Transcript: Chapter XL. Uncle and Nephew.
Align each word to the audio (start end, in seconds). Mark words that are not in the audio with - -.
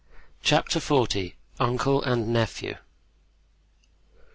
Chapter 0.41 0.79
XL. 0.79 1.03
Uncle 1.59 2.01
and 2.01 2.29
Nephew. 2.33 2.77